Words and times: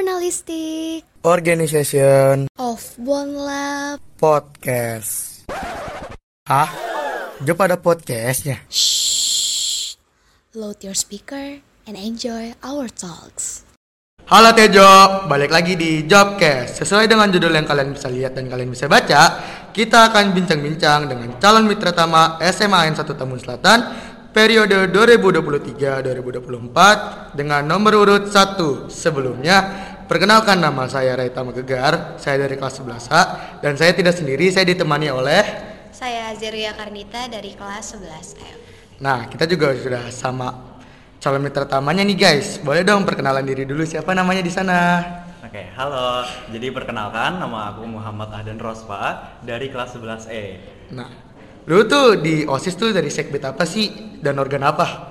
Journalistic 0.00 1.04
Organization 1.28 2.48
of 2.56 2.80
One 2.96 3.36
Lab. 3.36 4.00
Podcast. 4.16 5.44
Hah? 6.48 6.72
Udah 7.44 7.52
pada 7.52 7.76
podcastnya? 7.76 8.64
Shh. 8.72 10.00
Load 10.56 10.80
your 10.80 10.96
speaker 10.96 11.60
and 11.84 12.00
enjoy 12.00 12.56
our 12.64 12.88
talks. 12.88 13.68
Halo 14.24 14.56
Tejo, 14.56 15.28
balik 15.28 15.52
lagi 15.52 15.76
di 15.76 16.08
Jobcast. 16.08 16.80
Sesuai 16.80 17.04
dengan 17.04 17.28
judul 17.28 17.60
yang 17.60 17.68
kalian 17.68 17.92
bisa 17.92 18.08
lihat 18.08 18.32
dan 18.32 18.48
kalian 18.48 18.72
bisa 18.72 18.88
baca, 18.88 19.36
kita 19.68 20.08
akan 20.08 20.32
bincang-bincang 20.32 21.12
dengan 21.12 21.36
calon 21.36 21.68
mitra 21.68 21.92
tama 21.92 22.40
SMA 22.48 22.88
N1 22.88 23.04
Tambun 23.04 23.36
Selatan 23.36 24.08
periode 24.30 24.86
2023-2024 24.94 27.34
dengan 27.34 27.66
nomor 27.66 27.98
urut 27.98 28.30
1. 28.30 28.86
Sebelumnya, 28.86 29.89
perkenalkan 30.10 30.58
nama 30.58 30.90
saya 30.90 31.14
Raita 31.14 31.46
Megegar, 31.46 32.18
saya 32.18 32.42
dari 32.42 32.58
kelas 32.58 32.82
11A 32.82 33.22
dan 33.62 33.78
saya 33.78 33.94
tidak 33.94 34.18
sendiri, 34.18 34.50
saya 34.50 34.66
ditemani 34.66 35.06
oleh 35.06 35.38
Saya 35.94 36.34
Zeria 36.34 36.74
Karnita 36.74 37.30
dari 37.30 37.54
kelas 37.54 37.94
11F. 37.94 38.58
Nah, 38.98 39.30
kita 39.30 39.46
juga 39.46 39.70
sudah 39.78 40.10
sama 40.10 40.80
calon 41.22 41.46
mitra 41.46 41.62
tamanya 41.62 42.02
nih 42.02 42.18
guys. 42.18 42.58
Boleh 42.58 42.82
dong 42.82 43.06
perkenalan 43.06 43.46
diri 43.46 43.62
dulu 43.62 43.86
siapa 43.86 44.10
namanya 44.10 44.42
di 44.42 44.50
sana? 44.50 44.78
Oke, 45.46 45.70
halo. 45.78 46.26
Jadi 46.50 46.74
perkenalkan 46.74 47.38
nama 47.38 47.70
aku 47.70 47.86
Muhammad 47.86 48.34
Ahdan 48.34 48.58
Rospa 48.58 49.38
dari 49.46 49.70
kelas 49.70 49.94
11E. 49.94 50.42
Nah, 50.90 51.10
lu 51.70 51.86
tuh 51.86 52.18
di 52.18 52.42
OSIS 52.42 52.74
tuh 52.74 52.90
dari 52.90 53.14
sekbet 53.14 53.46
apa 53.46 53.62
sih 53.62 54.18
dan 54.18 54.42
organ 54.42 54.66
apa? 54.66 55.09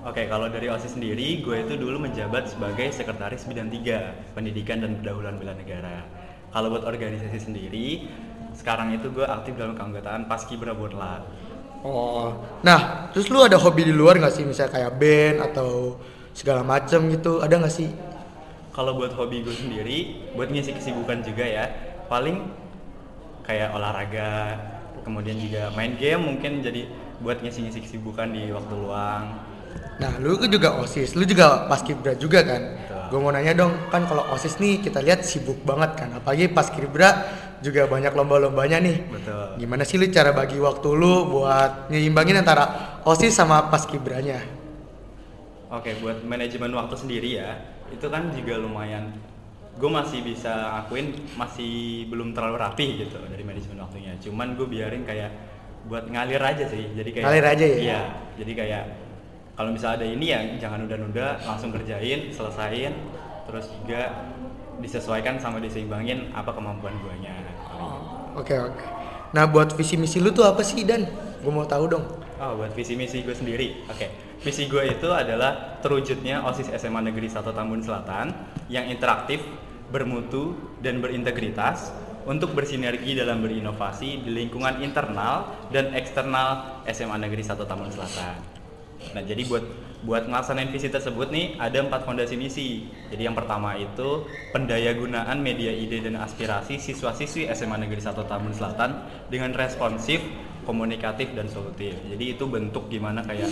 Oke, 0.00 0.24
kalau 0.32 0.48
dari 0.48 0.64
OSIS 0.72 0.96
sendiri, 0.96 1.44
gue 1.44 1.60
itu 1.60 1.76
dulu 1.76 2.00
menjabat 2.00 2.48
sebagai 2.48 2.88
sekretaris 2.88 3.44
bidang 3.44 3.68
3, 3.68 4.32
Pendidikan 4.32 4.80
dan 4.80 4.96
Pendahuluan 4.96 5.36
Bela 5.36 5.52
Negara. 5.52 6.08
Kalau 6.48 6.72
buat 6.72 6.88
organisasi 6.88 7.36
sendiri, 7.36 8.08
sekarang 8.56 8.96
itu 8.96 9.12
gue 9.12 9.28
aktif 9.28 9.60
dalam 9.60 9.76
keanggotaan 9.76 10.24
Paskibra 10.24 10.72
Borla. 10.72 11.20
Oh, 11.84 12.32
nah 12.64 13.12
terus 13.12 13.28
lu 13.28 13.44
ada 13.44 13.60
hobi 13.60 13.88
di 13.88 13.92
luar 13.92 14.16
nggak 14.16 14.32
sih 14.36 14.44
misalnya 14.44 14.72
kayak 14.72 14.92
band 15.00 15.36
atau 15.52 15.96
segala 16.32 16.64
macem 16.64 17.08
gitu 17.12 17.44
ada 17.44 17.60
nggak 17.60 17.72
sih? 17.72 17.92
Kalau 18.72 18.96
buat 18.96 19.12
hobi 19.12 19.44
gue 19.44 19.52
sendiri, 19.52 20.32
buat 20.32 20.48
ngisi 20.48 20.80
kesibukan 20.80 21.20
juga 21.20 21.44
ya, 21.44 21.68
paling 22.08 22.48
kayak 23.44 23.76
olahraga, 23.76 24.56
kemudian 25.04 25.36
juga 25.36 25.68
main 25.76 25.92
game 26.00 26.24
mungkin 26.24 26.64
jadi 26.64 26.88
buat 27.20 27.44
ngisi-ngisi 27.44 27.84
kesibukan 27.84 28.32
di 28.32 28.48
waktu 28.48 28.74
luang. 28.80 29.49
Nah, 30.00 30.16
lu 30.16 30.40
juga 30.48 30.80
OSIS, 30.80 31.12
lu 31.12 31.28
juga 31.28 31.68
paskibra 31.68 32.16
juga 32.16 32.40
kan? 32.40 32.62
Gue 33.10 33.18
mau 33.18 33.34
nanya 33.34 33.52
dong, 33.52 33.74
kan 33.90 34.06
kalau 34.06 34.22
OSIS 34.32 34.56
nih 34.62 34.80
kita 34.80 35.02
lihat 35.02 35.26
sibuk 35.26 35.60
banget 35.66 35.98
kan, 35.98 36.08
apalagi 36.14 36.46
paskibra 36.48 37.26
juga 37.60 37.84
banyak 37.84 38.14
lomba-lombanya 38.14 38.80
nih. 38.80 38.96
Betul. 39.12 39.60
Gimana 39.60 39.82
sih 39.84 40.00
lu 40.00 40.08
cara 40.08 40.32
bagi 40.32 40.56
waktu 40.56 40.88
lu 40.94 41.28
buat 41.28 41.92
nyimbangin 41.92 42.40
antara 42.40 42.96
OSIS 43.04 43.36
sama 43.36 43.68
paskibranya? 43.68 44.40
Oke, 45.68 45.98
buat 46.00 46.22
manajemen 46.24 46.72
waktu 46.72 46.96
sendiri 46.96 47.42
ya, 47.42 47.60
itu 47.92 48.06
kan 48.08 48.32
juga 48.32 48.56
lumayan. 48.56 49.12
Gue 49.76 49.90
masih 49.90 50.24
bisa 50.24 50.80
akuin 50.80 51.14
masih 51.34 52.06
belum 52.08 52.32
terlalu 52.32 52.56
rapi 52.62 52.86
gitu 53.04 53.20
dari 53.26 53.44
manajemen 53.44 53.84
waktunya. 53.84 54.16
Cuman 54.22 54.54
gue 54.54 54.66
biarin 54.66 55.02
kayak 55.04 55.30
buat 55.86 56.06
ngalir 56.06 56.42
aja 56.42 56.64
sih. 56.66 56.94
Jadi 56.94 57.10
kayak 57.10 57.24
Ngalir 57.26 57.46
aja 57.46 57.64
ya? 57.64 57.78
Iya. 57.78 58.00
Jadi 58.38 58.52
kayak 58.54 58.82
kalau 59.60 59.76
misalnya 59.76 60.00
ada 60.00 60.08
ini 60.08 60.32
ya 60.32 60.40
jangan 60.56 60.88
nunda-nunda, 60.88 61.36
langsung 61.44 61.68
kerjain, 61.68 62.32
selesain, 62.32 62.96
terus 63.44 63.68
juga 63.84 64.24
disesuaikan 64.80 65.36
sama 65.36 65.60
diseimbangin 65.60 66.32
apa 66.32 66.48
kemampuan 66.56 66.96
guanya. 67.04 67.36
Oke 68.40 68.56
oke. 68.56 68.80
Nah 69.36 69.44
buat 69.44 69.76
visi 69.76 70.00
misi 70.00 70.16
lu 70.16 70.32
tuh 70.32 70.48
apa 70.48 70.64
sih 70.64 70.80
Dan? 70.80 71.04
Gue 71.44 71.52
mau 71.52 71.68
tahu 71.68 71.92
dong. 71.92 72.08
Oh, 72.40 72.56
buat 72.56 72.72
visi 72.72 72.96
misi 72.96 73.20
gue 73.20 73.36
sendiri. 73.36 73.84
Oke. 73.92 74.08
Visi 74.40 74.64
gue 74.64 74.96
itu 74.96 75.12
adalah 75.12 75.76
terwujudnya 75.84 76.40
OSIS 76.40 76.72
SMA 76.80 77.12
Negeri 77.12 77.28
1 77.28 77.44
Tambun 77.44 77.84
Selatan 77.84 78.32
yang 78.72 78.88
interaktif, 78.88 79.44
bermutu, 79.92 80.56
dan 80.80 81.04
berintegritas 81.04 81.92
untuk 82.24 82.56
bersinergi 82.56 83.12
dalam 83.12 83.44
berinovasi 83.44 84.24
di 84.24 84.32
lingkungan 84.32 84.80
internal 84.80 85.68
dan 85.68 85.92
eksternal 85.92 86.80
SMA 86.88 87.20
Negeri 87.20 87.44
1 87.44 87.60
Tambun 87.68 87.92
Selatan. 87.92 88.59
Nah, 89.16 89.22
jadi 89.24 89.42
buat 89.48 89.64
buat 90.00 90.32
ngelaksanain 90.32 90.72
visi 90.72 90.88
tersebut 90.88 91.28
nih 91.28 91.60
ada 91.60 91.84
empat 91.84 92.08
fondasi 92.08 92.36
misi. 92.40 92.88
Jadi 93.12 93.28
yang 93.28 93.36
pertama 93.36 93.76
itu 93.76 94.24
pendayagunaan 94.56 95.36
media 95.44 95.68
ide 95.72 96.00
dan 96.00 96.16
aspirasi 96.16 96.80
siswa-siswi 96.80 97.52
SMA 97.52 97.76
Negeri 97.84 98.00
1 98.00 98.16
Tambun 98.24 98.56
Selatan 98.56 99.04
dengan 99.28 99.52
responsif, 99.52 100.24
komunikatif 100.64 101.36
dan 101.36 101.52
solutif. 101.52 101.92
Jadi 102.08 102.24
itu 102.32 102.44
bentuk 102.48 102.88
gimana 102.88 103.20
kayak 103.20 103.50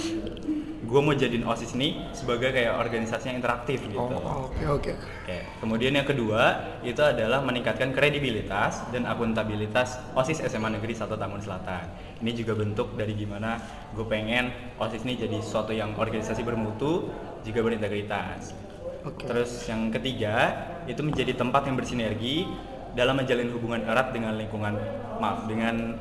gue 0.78 1.00
mau 1.02 1.10
jadiin 1.10 1.42
OSIS 1.42 1.74
ini 1.74 2.06
sebagai 2.14 2.54
kayak 2.54 2.78
organisasi 2.78 3.34
yang 3.34 3.42
interaktif 3.42 3.82
gitu. 3.82 3.98
Oh, 3.98 4.46
Oke 4.46 4.62
oke. 4.62 4.92
Oke. 4.94 5.38
Kemudian 5.58 5.90
yang 5.98 6.06
kedua 6.06 6.78
itu 6.86 7.02
adalah 7.02 7.42
meningkatkan 7.42 7.90
kredibilitas 7.90 8.86
dan 8.94 9.02
akuntabilitas 9.10 9.98
OSIS 10.14 10.46
SMA 10.46 10.78
Negeri 10.78 10.94
1 10.94 11.10
Tambun 11.10 11.42
Selatan. 11.42 11.82
Ini 12.22 12.30
juga 12.30 12.54
bentuk 12.54 12.94
dari 12.94 13.18
gimana 13.18 13.58
gue 13.90 14.06
pengen 14.06 14.54
OSIS 14.78 15.02
ini 15.02 15.18
jadi 15.18 15.38
suatu 15.42 15.74
yang 15.74 15.98
organisasi 15.98 16.46
bermutu 16.46 17.10
juga 17.42 17.66
berintegritas. 17.66 18.54
Oke. 19.02 19.26
Terus 19.26 19.66
yang 19.66 19.90
ketiga 19.90 20.54
itu 20.86 21.02
menjadi 21.02 21.34
tempat 21.34 21.66
yang 21.66 21.74
bersinergi 21.74 22.46
dalam 22.94 23.18
menjalin 23.18 23.50
hubungan 23.50 23.82
erat 23.82 24.14
dengan 24.14 24.38
lingkungan 24.38 24.78
maaf 25.18 25.46
dengan 25.50 25.98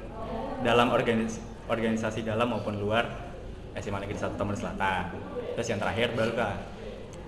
dalam 0.61 0.93
organis- 0.93 1.41
organisasi 1.67 2.23
dalam 2.23 2.55
maupun 2.55 2.79
luar 2.79 3.26
SMA 3.79 3.99
Negeri 4.03 4.17
1 4.17 4.37
Tambun 4.37 4.57
Selatan. 4.57 5.03
Terus 5.53 5.67
yang 5.69 5.79
terakhir 5.81 6.13
baru 6.13 6.33
kan 6.37 6.55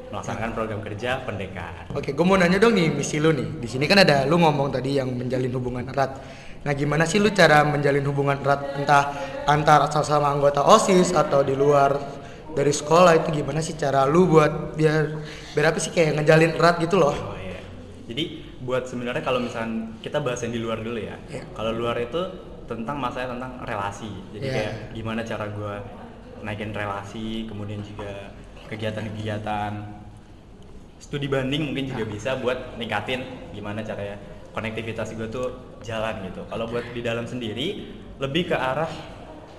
melaksanakan 0.10 0.52
program 0.58 0.82
kerja 0.82 1.22
pendekar. 1.22 1.86
Oke, 1.94 2.18
gue 2.18 2.26
mau 2.26 2.34
nanya 2.38 2.58
dong 2.58 2.74
nih 2.74 2.90
misi 2.90 3.22
lu 3.22 3.30
nih. 3.30 3.62
Di 3.62 3.68
sini 3.70 3.86
kan 3.86 4.02
ada 4.02 4.26
lu 4.26 4.42
ngomong 4.42 4.74
tadi 4.74 4.98
yang 4.98 5.14
menjalin 5.14 5.54
hubungan 5.54 5.86
erat. 5.86 6.18
Nah, 6.66 6.74
gimana 6.76 7.06
sih 7.06 7.22
lu 7.22 7.30
cara 7.32 7.64
menjalin 7.64 8.04
hubungan 8.04 8.42
erat 8.42 8.76
entah 8.76 9.14
antar 9.46 9.88
sama 10.04 10.34
anggota 10.34 10.66
OSIS 10.66 11.14
atau 11.14 11.46
di 11.46 11.54
luar 11.54 11.96
dari 12.52 12.74
sekolah 12.74 13.22
itu 13.22 13.30
gimana 13.32 13.62
sih 13.62 13.78
cara 13.78 14.10
lu 14.10 14.26
buat 14.26 14.74
biar 14.74 15.22
biar 15.54 15.66
apa 15.70 15.78
sih 15.78 15.94
kayak 15.94 16.20
ngejalin 16.20 16.58
erat 16.58 16.76
gitu 16.82 16.98
loh. 16.98 17.14
Oh 17.14 17.38
iya. 17.38 17.62
Jadi 18.10 18.24
buat 18.66 18.90
sebenarnya 18.90 19.22
kalau 19.22 19.40
misalnya 19.40 19.94
kita 20.02 20.20
bahas 20.20 20.42
yang 20.42 20.52
di 20.58 20.60
luar 20.60 20.82
dulu 20.82 20.98
ya. 21.00 21.16
Iya. 21.30 21.46
Kalau 21.54 21.72
luar 21.72 21.96
itu 22.02 22.22
tentang 22.66 22.98
masalah 22.98 23.38
tentang 23.38 23.62
relasi. 23.62 24.10
Jadi 24.34 24.46
Iya. 24.46 24.54
kayak 24.58 24.74
gimana 24.98 25.22
cara 25.22 25.46
gue 25.48 25.76
naikin 26.44 26.72
relasi, 26.72 27.46
kemudian 27.46 27.82
juga 27.84 28.34
kegiatan-kegiatan 28.70 29.72
studi 31.00 31.32
banding 31.32 31.72
mungkin 31.72 31.90
juga 31.90 32.06
bisa 32.06 32.30
buat 32.38 32.76
ningkatin 32.76 33.24
gimana 33.56 33.82
caranya 33.82 34.20
konektivitas 34.52 35.16
gue 35.16 35.28
tuh 35.32 35.80
jalan 35.82 36.28
gitu. 36.28 36.44
Kalau 36.52 36.68
buat 36.68 36.86
di 36.92 37.02
dalam 37.02 37.24
sendiri 37.24 37.88
lebih 38.20 38.52
ke 38.52 38.56
arah 38.58 38.90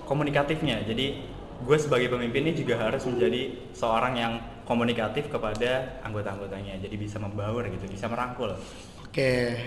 komunikatifnya. 0.05 0.85
Jadi 0.85 1.25
gue 1.61 1.77
sebagai 1.81 2.13
pemimpin 2.13 2.45
ini 2.45 2.53
juga 2.57 2.77
harus 2.81 3.05
menjadi 3.09 3.73
seorang 3.73 4.15
yang 4.17 4.33
komunikatif 4.69 5.27
kepada 5.33 6.03
anggota-anggotanya. 6.05 6.79
Jadi 6.79 6.95
bisa 7.01 7.17
membaur 7.19 7.65
gitu, 7.67 7.87
bisa 7.89 8.07
merangkul. 8.07 8.55
Oke. 9.07 9.59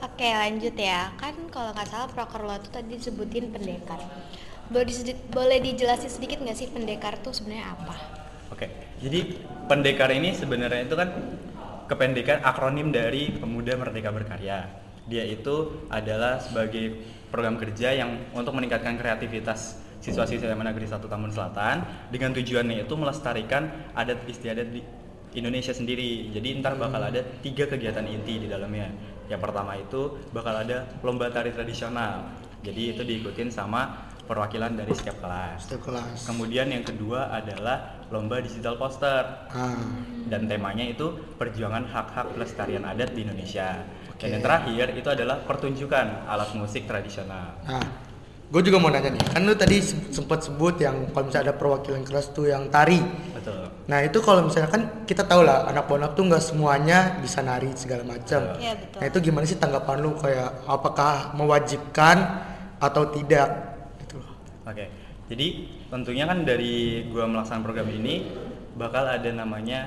Oke 0.00 0.24
lanjut 0.32 0.72
ya, 0.80 1.12
kan 1.20 1.36
kalau 1.52 1.76
nggak 1.76 1.88
salah 1.92 2.08
proker 2.08 2.40
lo 2.40 2.56
tuh 2.56 2.72
tadi 2.72 2.96
disebutin 2.96 3.52
pendekar. 3.52 4.00
Boleh, 4.72 4.88
disedi- 4.88 5.20
boleh 5.28 5.60
dijelasin 5.60 6.08
sedikit 6.08 6.40
nggak 6.40 6.56
sih 6.56 6.72
pendekar 6.72 7.20
tuh 7.20 7.36
sebenarnya 7.36 7.76
apa? 7.76 7.96
Oke, 8.48 8.96
jadi 9.04 9.36
pendekar 9.68 10.08
ini 10.16 10.32
sebenarnya 10.32 10.88
itu 10.88 10.96
kan 10.96 11.08
kependekan 11.84 12.40
akronim 12.40 12.88
dari 12.88 13.28
Pemuda 13.36 13.76
Merdeka 13.76 14.08
Berkarya. 14.08 14.72
Dia 15.04 15.26
itu 15.26 15.84
adalah 15.92 16.40
sebagai 16.40 16.96
program 17.28 17.60
kerja 17.60 17.92
yang 17.92 18.30
untuk 18.32 18.56
meningkatkan 18.56 18.96
kreativitas 18.96 19.76
siswa-siswa 20.00 20.48
SMA 20.48 20.64
Negeri 20.64 20.88
1 20.88 20.96
Tambun 20.96 21.28
Selatan 21.28 21.84
dengan 22.08 22.32
tujuannya 22.32 22.88
itu 22.88 22.94
melestarikan 22.96 23.92
adat 23.92 24.24
istiadat 24.24 24.72
di 24.72 24.80
Indonesia 25.36 25.76
sendiri. 25.76 26.32
Jadi 26.32 26.56
ntar 26.64 26.80
bakal 26.80 27.04
ada 27.04 27.20
tiga 27.44 27.68
kegiatan 27.68 28.06
inti 28.08 28.40
di 28.42 28.48
dalamnya. 28.48 29.19
Yang 29.30 29.40
pertama 29.46 29.78
itu 29.78 30.18
bakal 30.34 30.54
ada 30.58 30.90
lomba 31.06 31.30
tari 31.30 31.54
tradisional. 31.54 32.26
Jadi 32.60 32.92
itu 32.92 33.02
diikutin 33.06 33.48
sama 33.48 34.10
perwakilan 34.26 34.74
dari 34.74 34.90
setiap 34.90 35.22
kelas. 35.22 35.70
Satu 35.70 35.78
kelas. 35.90 36.26
Kemudian 36.26 36.70
yang 36.70 36.82
kedua 36.82 37.30
adalah 37.30 38.02
lomba 38.10 38.42
digital 38.42 38.74
poster 38.78 39.46
Ah, 39.50 39.74
dan 40.26 40.50
temanya 40.50 40.86
itu 40.86 41.14
perjuangan 41.38 41.86
hak-hak 41.86 42.34
pelestarian 42.34 42.86
adat 42.86 43.14
di 43.14 43.26
Indonesia. 43.26 43.86
Oke. 44.10 44.26
Dan 44.26 44.38
yang 44.38 44.42
terakhir 44.42 44.86
itu 44.98 45.08
adalah 45.10 45.42
pertunjukan 45.46 46.30
alat 46.30 46.50
musik 46.58 46.86
tradisional. 46.86 47.58
nah 47.66 47.99
gue 48.50 48.62
juga 48.66 48.82
mau 48.82 48.90
nanya 48.90 49.14
nih 49.14 49.22
kan 49.30 49.46
lu 49.46 49.54
tadi 49.54 49.78
se- 49.78 50.10
sempat 50.10 50.42
sebut 50.42 50.74
yang 50.82 51.06
kalau 51.14 51.30
misalnya 51.30 51.50
ada 51.50 51.54
perwakilan 51.54 52.02
kelas 52.02 52.34
tuh 52.34 52.50
yang 52.50 52.66
tari. 52.66 52.98
Betul. 53.30 53.70
Nah 53.86 54.02
itu 54.02 54.18
kalau 54.18 54.42
misalnya 54.42 54.70
kan 54.74 54.82
kita 55.06 55.22
tahu 55.22 55.46
lah 55.46 55.70
anak 55.70 55.86
bonap 55.86 56.18
tuh 56.18 56.26
nggak 56.26 56.42
semuanya 56.42 57.14
bisa 57.22 57.46
nari 57.46 57.70
segala 57.78 58.02
macam. 58.02 58.58
Iya, 58.58 58.74
betul. 58.74 58.98
nah 58.98 59.06
itu 59.06 59.18
gimana 59.22 59.44
sih 59.46 59.54
tanggapan 59.54 60.02
lu? 60.02 60.18
Kayak 60.18 60.66
apakah 60.66 61.30
mewajibkan 61.38 62.16
atau 62.82 63.06
tidak? 63.14 63.48
Gitu. 64.02 64.18
Loh 64.18 64.34
Oke, 64.66 64.90
jadi 65.30 65.46
tentunya 65.86 66.26
kan 66.26 66.42
dari 66.42 67.06
gua 67.06 67.30
melaksanakan 67.30 67.62
program 67.62 67.86
ini 67.86 68.34
bakal 68.74 69.06
ada 69.06 69.30
namanya 69.30 69.86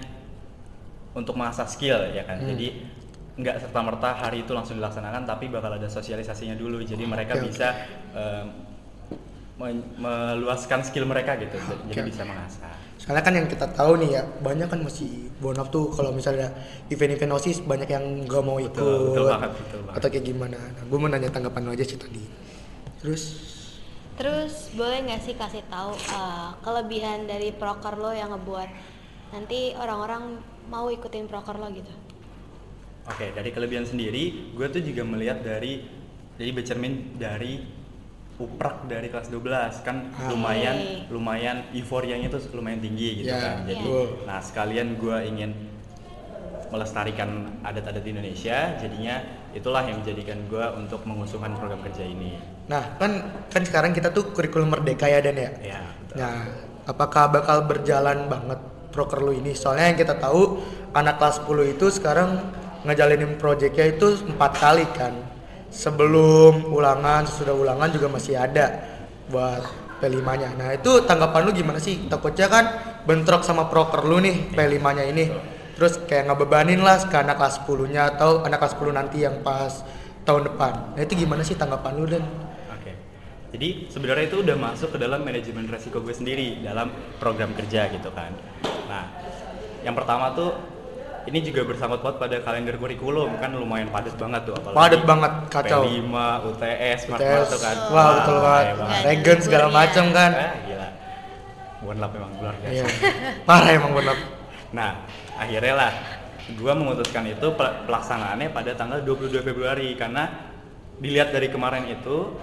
untuk 1.12 1.36
mengasah 1.36 1.68
skill 1.68 2.00
ya 2.16 2.24
kan. 2.24 2.39
Jadi 2.39 2.68
nggak 3.33 3.56
serta 3.59 3.80
merta 3.81 4.09
hari 4.13 4.41
itu 4.41 4.51
langsung 4.51 4.77
dilaksanakan, 4.77 5.24
tapi 5.24 5.50
bakal 5.50 5.74
ada 5.74 5.88
sosialisasinya 5.88 6.53
dulu. 6.53 6.80
Jadi 6.80 7.03
mereka 7.03 7.33
Oke, 7.35 7.50
bisa 7.50 7.74
men- 9.56 9.85
meluaskan 9.95 10.81
skill 10.81 11.06
mereka 11.06 11.38
gitu. 11.38 11.57
Jadi 11.89 12.01
Oke, 12.01 12.09
bisa 12.09 12.24
mengasah. 12.24 12.74
soalnya 12.94 13.19
kan 13.19 13.35
yang 13.35 13.51
kita 13.51 13.68
tahu 13.68 14.00
nih 14.00 14.15
ya 14.15 14.24
banyak 14.39 14.63
kan 14.63 14.80
masih 14.80 15.27
bonap 15.44 15.68
tuh 15.68 15.91
kalau 15.91 16.15
misalnya 16.15 16.56
event-event 16.88 17.35
osis 17.35 17.59
banyak 17.59 17.91
yang 17.91 18.00
nggak 18.24 18.39
mau 18.39 18.56
ikut 18.56 18.80
Betul, 18.80 19.12
betul 19.12 19.25
banget, 19.27 19.51
betul 19.59 19.80
banget. 19.83 19.97
atau 20.00 20.07
kayak 20.07 20.24
gimana 20.24 20.56
nah, 20.56 20.83
gue 20.88 20.97
mau 20.97 21.09
nanya 21.12 21.27
tanggapan 21.27 21.62
lu 21.68 21.71
aja 21.75 21.83
sih 21.83 22.00
tadi 22.00 22.24
terus 23.03 23.24
Terus 24.15 24.71
boleh 24.71 25.03
nggak 25.03 25.19
sih 25.19 25.35
kasih 25.35 25.68
tahu 25.68 25.91
eh, 25.91 26.50
kelebihan 26.63 27.27
dari 27.27 27.51
proker 27.51 28.00
lo 28.00 28.15
yang 28.15 28.31
ngebuat 28.31 28.69
nanti 29.35 29.75
orang-orang 29.75 30.39
mau 30.71 30.88
ikutin 30.88 31.27
proker 31.27 31.59
lo 31.59 31.68
gitu? 31.75 31.91
Oke, 33.03 33.29
dari 33.29 33.50
kelebihan 33.50 33.83
sendiri, 33.83 34.23
gue 34.51 34.67
tuh 34.69 34.79
juga 34.79 35.03
melihat 35.03 35.39
dari 35.39 35.83
jadi 36.33 36.50
bercermin 36.50 36.94
dari 37.13 37.59
uprak 38.33 38.88
dari 38.88 39.07
kelas 39.07 39.29
12 39.29 39.83
kan 39.83 40.09
Ah. 40.11 40.25
lumayan 40.27 40.77
lumayan 41.07 41.69
euforianya 41.69 42.25
tuh 42.27 42.41
lumayan 42.51 42.79
tinggi 42.79 43.21
gitu 43.21 43.29
Ya, 43.29 43.38
kan. 43.38 43.55
Jadi 43.63 43.77
betul. 43.77 44.05
nah 44.23 44.39
sekalian 44.39 44.95
gue 44.95 45.17
ingin 45.21 45.51
melestarikan 46.67 47.29
adat-adat 47.61 48.01
Indonesia, 48.01 48.73
jadinya 48.75 49.21
itulah 49.53 49.85
yang 49.85 50.01
menjadikan 50.01 50.41
gue 50.47 50.65
untuk 50.75 51.06
mengusungkan 51.06 51.53
program 51.53 51.81
kerja 51.81 52.01
ini. 52.03 52.33
nah 52.63 52.95
kan 52.95 53.19
kan 53.51 53.61
sekarang 53.61 53.91
kita 53.91 54.07
tuh 54.09 54.31
kurikulum 54.31 54.71
merdeka 54.71 55.03
ya 55.06 55.19
dan 55.19 55.35
ya 55.35 55.51
Ya, 55.59 55.81
betul. 55.99 56.15
Nah, 56.15 56.35
apakah 56.85 57.27
bakal 57.29 57.67
berjalan 57.67 58.25
banget 58.25 58.56
proker 58.89 59.19
lu 59.19 59.35
ini? 59.35 59.51
Soalnya 59.51 59.91
yang 59.91 59.99
kita 59.99 60.15
tahu 60.15 60.63
anak 60.89 61.19
kelas 61.19 61.44
10 61.44 61.67
itu 61.69 61.91
sekarang 61.91 62.39
ngejalinin 62.83 63.39
proyeknya 63.39 63.95
itu 63.95 64.19
empat 64.27 64.51
kali 64.59 64.85
kan. 64.95 65.15
Sebelum 65.74 66.69
ulangan, 66.69 67.25
sesudah 67.25 67.57
ulangan 67.57 67.89
juga 67.89 68.07
masih 68.13 68.38
ada 68.38 68.85
buat 69.27 69.65
P5-nya. 69.97 70.53
Nah, 70.53 70.69
itu 70.77 71.01
tanggapan 71.07 71.41
lu 71.50 71.51
gimana 71.56 71.81
sih? 71.81 72.06
Takutnya 72.06 72.45
kan 72.45 72.65
bentrok 73.09 73.41
sama 73.41 73.65
proker 73.71 74.06
lu 74.06 74.21
nih 74.21 74.53
P5-nya 74.53 75.06
ini. 75.09 75.33
Terus 75.74 75.97
kayak 76.06 76.30
ngebebanin 76.30 76.85
lah 76.85 77.01
ke 77.01 77.18
anak 77.18 77.41
kelas 77.41 77.65
10-nya 77.65 78.13
atau 78.13 78.45
anak 78.45 78.62
kelas 78.62 78.74
10 78.77 78.94
nanti 78.94 79.18
yang 79.25 79.41
pas 79.41 79.81
tahun 80.21 80.53
depan. 80.53 80.94
Nah, 80.94 81.01
itu 81.01 81.18
gimana 81.18 81.41
sih 81.41 81.57
tanggapan 81.57 81.94
lu 81.97 82.06
dan? 82.06 82.24
Jadi 83.53 83.85
sebenarnya 83.85 84.33
itu 84.33 84.41
udah 84.41 84.57
masuk 84.57 84.97
ke 84.97 84.97
dalam 84.97 85.21
manajemen 85.21 85.69
resiko 85.69 86.01
gue 86.01 86.09
sendiri 86.09 86.65
dalam 86.65 86.89
program 87.21 87.53
kerja 87.53 87.85
gitu 87.94 88.09
kan. 88.09 88.33
Nah, 88.89 89.13
yang 89.85 89.94
pertama 89.94 90.33
tuh 90.33 90.57
ini 91.23 91.39
juga 91.39 91.63
bersangkut 91.63 91.99
paut 91.99 92.15
pada 92.15 92.35
kalender 92.39 92.75
kurikulum 92.75 93.37
kan 93.37 93.51
lumayan 93.51 93.87
padat 93.87 94.13
banget 94.13 94.43
tuh 94.43 94.53
apalagi 94.53 94.75
Padat 94.75 95.01
banget, 95.03 95.31
kacau. 95.47 95.81
P5, 95.83 96.15
UTS, 96.45 96.97
smart 97.01 97.19
UTS, 97.19 97.47
tuh 97.47 97.59
kan. 97.59 97.75
wah, 97.89 98.07
betul 98.17 98.37
banget. 98.37 98.65
Regen 99.03 99.39
segala 99.39 99.65
liburnya. 99.65 99.79
macam 99.79 100.05
kan. 100.11 100.31
Ah, 100.33 100.53
gila. 100.61 100.87
Bonlap 101.81 102.11
memang 102.11 102.31
luar 102.37 102.55
biasa. 102.57 102.73
Iya. 102.73 102.85
Parah 103.43 103.69
emang 103.71 103.91
benar. 103.93 104.17
Nah, 104.71 104.91
akhirnya 105.35 105.73
lah 105.73 105.91
gua 106.55 106.73
memutuskan 106.73 107.23
itu 107.25 107.47
pel- 107.51 107.75
pelaksanaannya 107.83 108.47
pada 108.49 108.71
tanggal 108.73 108.99
22 108.99 109.39
Februari 109.41 109.95
karena 109.95 110.27
dilihat 110.95 111.31
dari 111.31 111.47
kemarin 111.47 111.87
itu 111.87 112.35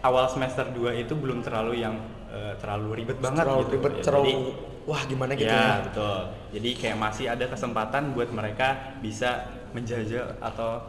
awal 0.00 0.26
semester 0.26 0.68
2 0.68 0.96
itu 0.98 1.12
belum 1.12 1.40
terlalu 1.40 1.80
yang 1.80 1.96
eh, 2.28 2.52
terlalu 2.56 3.02
ribet 3.02 3.16
banget 3.18 3.42
terlalu 3.42 3.62
gitu. 3.62 3.72
ribet, 3.72 3.92
Ya, 3.92 4.02
terlalu 4.02 4.28
jadi- 4.28 4.75
wah 4.86 5.02
gimana 5.04 5.34
gitu 5.34 5.50
ya, 5.50 5.82
ya. 5.82 5.84
betul. 5.84 6.18
Jadi 6.54 6.70
kayak 6.78 6.96
masih 6.96 7.26
ada 7.26 7.44
kesempatan 7.50 8.14
buat 8.14 8.30
mereka 8.30 8.96
bisa 9.02 9.50
menjajal 9.74 10.38
atau 10.38 10.80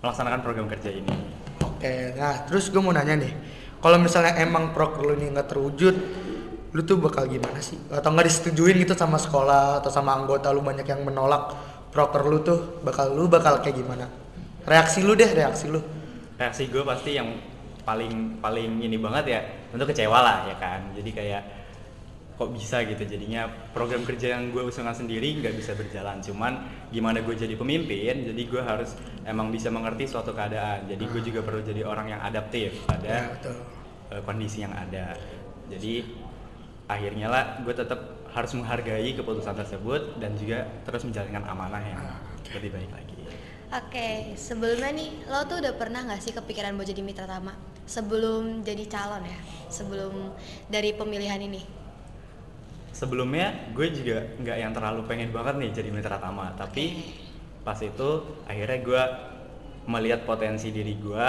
melaksanakan 0.00 0.40
program 0.40 0.66
kerja 0.66 0.90
ini. 0.90 1.12
Oke, 1.62 2.16
nah 2.16 2.42
terus 2.48 2.72
gue 2.72 2.80
mau 2.80 2.90
nanya 2.90 3.20
nih, 3.20 3.32
kalau 3.78 4.00
misalnya 4.00 4.34
emang 4.40 4.72
proker 4.74 5.04
lu 5.04 5.14
ini 5.14 5.30
nggak 5.30 5.48
terwujud, 5.54 5.94
lu 6.72 6.80
tuh 6.82 6.98
bakal 6.98 7.28
gimana 7.28 7.60
sih? 7.62 7.78
Atau 7.92 8.10
nggak 8.16 8.26
disetujuin 8.26 8.82
gitu 8.82 8.96
sama 8.96 9.20
sekolah 9.20 9.84
atau 9.84 9.92
sama 9.92 10.16
anggota 10.16 10.50
lu 10.50 10.64
banyak 10.64 10.88
yang 10.88 11.04
menolak 11.06 11.54
proker 11.94 12.26
lu 12.26 12.42
tuh, 12.42 12.80
bakal 12.82 13.12
lu 13.14 13.30
bakal 13.30 13.60
kayak 13.62 13.78
gimana? 13.78 14.08
Reaksi 14.66 15.04
lu 15.04 15.14
deh, 15.14 15.30
reaksi 15.30 15.70
lu. 15.70 15.80
reaksi 16.38 16.70
gue 16.70 16.86
pasti 16.86 17.18
yang 17.18 17.34
paling 17.82 18.38
paling 18.38 18.78
ini 18.78 18.94
banget 19.00 19.24
ya 19.26 19.40
tentu 19.72 19.88
kecewa 19.88 20.22
lah 20.22 20.36
ya 20.46 20.54
kan 20.60 20.92
jadi 20.94 21.10
kayak 21.10 21.42
kok 22.38 22.54
bisa 22.54 22.86
gitu 22.86 23.02
jadinya 23.02 23.50
program 23.74 24.06
kerja 24.06 24.38
yang 24.38 24.54
gue 24.54 24.62
usulkan 24.62 24.94
sendiri 24.94 25.42
nggak 25.42 25.58
bisa 25.58 25.74
berjalan 25.74 26.22
cuman 26.22 26.62
gimana 26.94 27.18
gue 27.18 27.34
jadi 27.34 27.58
pemimpin 27.58 28.30
jadi 28.30 28.42
gue 28.46 28.62
harus 28.62 28.94
emang 29.26 29.50
bisa 29.50 29.74
mengerti 29.74 30.06
suatu 30.06 30.30
keadaan 30.30 30.86
jadi 30.86 31.02
gue 31.02 31.22
juga 31.26 31.42
perlu 31.42 31.66
jadi 31.66 31.82
orang 31.82 32.14
yang 32.14 32.22
adaptif 32.22 32.70
Ya, 32.78 32.86
pada 32.86 33.14
betul. 33.34 33.56
eh, 34.14 34.22
kondisi 34.22 34.62
yang 34.62 34.70
ada 34.70 35.18
jadi 35.66 36.06
akhirnya 36.86 37.26
lah 37.26 37.44
gue 37.66 37.74
tetap 37.74 38.00
harus 38.30 38.54
menghargai 38.54 39.18
keputusan 39.18 39.58
tersebut 39.58 40.22
dan 40.22 40.38
juga 40.38 40.62
terus 40.86 41.02
menjalankan 41.02 41.42
amanah 41.42 41.82
yang 41.82 42.00
lebih 42.54 42.70
baik 42.70 42.90
lagi 42.94 43.18
Oke, 43.68 44.32
sebelumnya 44.32 44.88
nih, 44.96 45.28
lo 45.28 45.44
tuh 45.44 45.60
udah 45.60 45.76
pernah 45.76 46.00
nggak 46.00 46.24
sih 46.24 46.32
kepikiran 46.32 46.72
mau 46.72 46.88
jadi 46.88 47.04
mitra 47.04 47.28
tama? 47.28 47.52
Sebelum 47.84 48.64
jadi 48.64 48.88
calon 48.88 49.28
ya, 49.28 49.36
sebelum 49.68 50.32
dari 50.72 50.96
pemilihan 50.96 51.36
ini. 51.36 51.60
Sebelumnya 52.98 53.70
gue 53.70 53.86
juga 53.94 54.26
nggak 54.42 54.56
yang 54.58 54.72
terlalu 54.74 55.06
pengen 55.06 55.30
banget 55.30 55.54
nih 55.54 55.70
jadi 55.70 55.88
mitra 55.94 56.18
tama 56.18 56.50
tapi 56.58 57.14
pas 57.62 57.78
itu 57.78 58.10
akhirnya 58.42 58.78
gue 58.82 59.02
melihat 59.86 60.26
potensi 60.26 60.74
diri 60.74 60.98
gue 60.98 61.26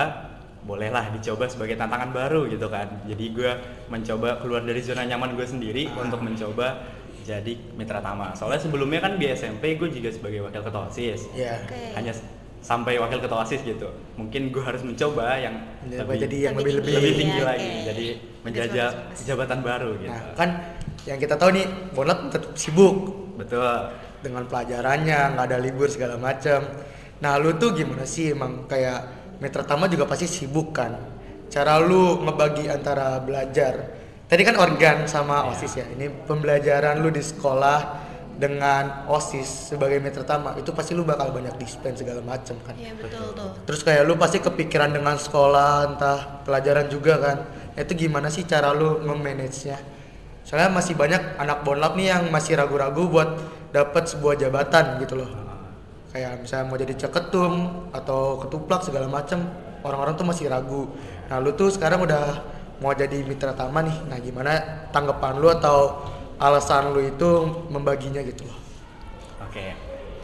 bolehlah 0.60 1.14
dicoba 1.14 1.48
sebagai 1.48 1.80
tantangan 1.80 2.12
baru 2.12 2.44
gitu 2.52 2.68
kan. 2.68 3.08
Jadi 3.08 3.32
gue 3.32 3.52
mencoba 3.88 4.44
keluar 4.44 4.60
dari 4.68 4.84
zona 4.84 5.08
nyaman 5.08 5.32
gue 5.40 5.48
sendiri 5.48 5.88
untuk 5.96 6.20
mencoba 6.20 6.84
jadi 7.24 7.56
mitra 7.78 8.02
tama 8.02 8.34
soalnya 8.34 8.58
sebelumnya 8.58 9.00
kan 9.00 9.16
di 9.16 9.30
SMP 9.30 9.78
gue 9.80 9.88
juga 9.88 10.10
sebagai 10.12 10.44
wakil 10.44 10.60
ketua 10.60 10.90
osis. 10.92 11.32
Ya, 11.32 11.56
Oke. 11.64 11.96
hanya 11.96 12.12
sampai 12.60 13.00
wakil 13.00 13.24
ketua 13.24 13.48
osis 13.48 13.64
gitu. 13.64 13.88
Mungkin 14.20 14.52
gue 14.52 14.60
harus 14.60 14.84
mencoba 14.84 15.40
yang 15.40 15.56
Mencoba 15.88 16.12
lebih 16.12 16.20
jadi 16.28 16.38
yang 16.52 16.54
Lebih 16.60 16.74
lebih 16.82 16.92
Iya, 16.92 17.16
tinggi 17.16 17.40
oke. 17.40 17.48
lagi 17.48 17.70
jadi 17.88 18.06
menjajal 18.44 18.90
Bagus, 18.90 19.00
bagus, 19.00 19.16
bagus. 19.16 19.28
jabatan 19.32 19.60
baru 19.64 19.90
gitu. 19.96 20.12
Nah, 20.12 20.36
kan 20.36 20.50
yang 21.08 21.20
kita 21.22 21.40
tahu 21.40 21.56
nih, 21.56 21.68
Bonlat 21.96 22.32
tetap 22.34 22.56
sibuk 22.60 22.96
betul 23.40 23.64
dengan 24.20 24.44
pelajarannya, 24.48 25.36
nggak 25.36 25.46
ada 25.48 25.58
libur 25.60 25.88
segala 25.88 26.20
macam. 26.20 26.60
Nah, 27.20 27.36
lu 27.40 27.56
tuh 27.56 27.76
gimana 27.76 28.04
sih 28.04 28.32
emang 28.32 28.68
kayak 28.68 29.32
mitra 29.40 29.64
tama 29.64 29.88
juga 29.88 30.08
pasti 30.08 30.28
sibuk 30.28 30.76
kan? 30.76 30.96
Cara 31.48 31.80
lu 31.80 32.24
ngebagi 32.24 32.68
antara 32.68 33.20
belajar. 33.24 33.98
Tadi 34.30 34.42
kan 34.46 34.56
organ 34.62 35.10
sama 35.10 35.50
OSIS 35.50 35.74
ya. 35.82 35.86
Ini 35.90 36.30
pembelajaran 36.30 37.02
lu 37.02 37.10
di 37.10 37.24
sekolah 37.24 38.08
dengan 38.40 39.10
OSIS 39.12 39.74
sebagai 39.74 40.00
mitra 40.00 40.24
tama 40.24 40.56
itu 40.56 40.72
pasti 40.72 40.96
lu 40.96 41.04
bakal 41.04 41.36
banyak 41.36 41.60
dispense 41.60 42.00
segala 42.06 42.24
macam 42.24 42.56
kan. 42.64 42.78
Iya 42.78 42.96
betul 42.96 43.36
tuh. 43.36 43.52
Terus 43.68 43.82
kayak 43.84 44.04
lu 44.08 44.16
pasti 44.16 44.40
kepikiran 44.40 44.96
dengan 44.96 45.20
sekolah, 45.20 45.92
entah 45.92 46.20
pelajaran 46.48 46.88
juga 46.88 47.20
kan. 47.20 47.38
Nah, 47.76 47.82
Itu 47.84 48.00
gimana 48.00 48.32
sih 48.32 48.48
cara 48.48 48.72
lu 48.72 49.04
nge-manage-nya? 49.04 49.99
Soalnya 50.50 50.74
masih 50.74 50.98
banyak 50.98 51.38
anak 51.38 51.62
bonlap 51.62 51.94
nih 51.94 52.10
yang 52.10 52.34
masih 52.34 52.58
ragu-ragu 52.58 53.06
buat 53.06 53.38
dapat 53.70 54.10
sebuah 54.10 54.34
jabatan 54.34 54.98
gitu 54.98 55.22
loh. 55.22 55.30
Kayak 56.10 56.42
misalnya 56.42 56.66
mau 56.66 56.78
jadi 56.82 56.98
ceketum 56.98 57.54
atau 57.94 58.42
ketuplak 58.42 58.82
segala 58.82 59.06
macam, 59.06 59.46
orang-orang 59.86 60.18
tuh 60.18 60.26
masih 60.26 60.50
ragu. 60.50 60.90
Nah, 61.30 61.38
lu 61.38 61.54
tuh 61.54 61.70
sekarang 61.70 62.02
udah 62.02 62.42
mau 62.82 62.90
jadi 62.98 63.22
mitra 63.30 63.54
tama 63.54 63.86
nih. 63.86 63.94
Nah, 64.10 64.18
gimana 64.18 64.58
tanggapan 64.90 65.38
lu 65.38 65.54
atau 65.54 66.02
alasan 66.42 66.98
lu 66.98 67.06
itu 67.06 67.30
membaginya 67.70 68.26
gitu 68.26 68.50
loh? 68.50 68.58
Oke, 69.46 69.78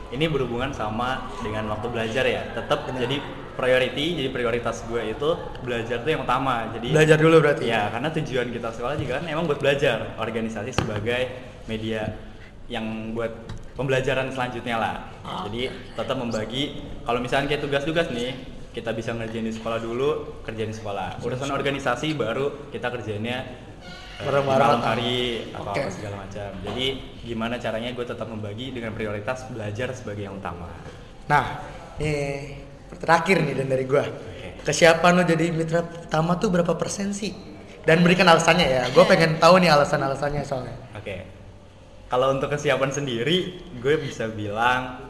ini 0.10 0.25
berhubungan 0.25 0.74
sama 0.74 1.29
dengan 1.46 1.70
waktu 1.70 1.86
belajar 1.94 2.25
ya. 2.25 2.50
Tetap 2.50 2.89
jadi 2.98 3.22
priority, 3.56 4.20
jadi 4.20 4.30
prioritas 4.30 4.84
gue 4.86 5.12
itu 5.12 5.30
belajar 5.64 6.04
tuh 6.04 6.12
yang 6.12 6.22
utama. 6.24 6.70
Jadi 6.76 6.92
Belajar 6.92 7.18
dulu 7.18 7.36
berarti. 7.42 7.66
Ya, 7.66 7.88
karena 7.90 8.12
tujuan 8.12 8.48
kita 8.52 8.70
sekolah 8.70 8.96
juga 8.96 9.20
kan 9.20 9.26
emang 9.26 9.48
buat 9.48 9.60
belajar. 9.60 10.14
Organisasi 10.20 10.72
sebagai 10.76 11.32
media 11.66 12.14
yang 12.68 13.16
buat 13.16 13.32
pembelajaran 13.74 14.30
selanjutnya 14.30 14.78
lah. 14.78 14.96
Jadi 15.50 15.72
tetap 15.96 16.16
membagi. 16.16 16.84
Kalau 17.02 17.20
misalnya 17.20 17.50
kayak 17.50 17.64
tugas-tugas 17.66 18.08
nih, 18.12 18.36
kita 18.76 18.92
bisa 18.92 19.16
ngerjain 19.16 19.48
di 19.48 19.56
sekolah 19.56 19.80
dulu 19.80 20.44
kerjain 20.44 20.68
di 20.68 20.76
sekolah 20.76 21.24
urusan 21.24 21.48
organisasi 21.48 22.12
baru 22.12 22.68
kita 22.76 22.92
kerjainnya 22.92 23.48
eh, 24.20 24.28
Bareng-bareng. 24.28 24.52
malam 24.60 24.82
hari 24.84 25.48
atau 25.56 25.72
Oke. 25.72 25.80
apa 25.80 25.92
segala 25.96 26.16
macam 26.28 26.50
jadi 26.60 26.86
gimana 27.24 27.56
caranya 27.56 27.96
gue 27.96 28.04
tetap 28.04 28.28
membagi 28.28 28.76
dengan 28.76 28.92
prioritas 28.92 29.48
belajar 29.48 29.96
sebagai 29.96 30.28
yang 30.28 30.36
utama 30.36 30.68
Nah, 31.32 31.64
nih 32.04 32.60
terakhir 32.98 33.44
nih 33.44 33.54
dan 33.60 33.68
dari 33.70 33.86
gua. 33.88 34.04
Oke. 34.06 34.66
Kesiapan 34.66 35.12
lo 35.16 35.24
jadi 35.24 35.52
mitra 35.54 35.86
pertama 35.86 36.36
tuh 36.42 36.50
berapa 36.50 36.74
persen 36.75 37.14
sih? 37.14 37.32
Dan 37.86 38.02
berikan 38.02 38.25
alasannya 38.25 38.66
ya. 38.66 38.84
Gue 38.90 39.06
pengen 39.06 39.38
tahu 39.38 39.62
nih 39.62 39.70
alasan-alasannya 39.70 40.42
soalnya. 40.42 40.74
Oke. 40.98 41.22
Kalau 42.10 42.34
untuk 42.34 42.50
kesiapan 42.50 42.90
sendiri, 42.90 43.62
gue 43.78 43.96
bisa 44.02 44.25
bilang 44.25 45.06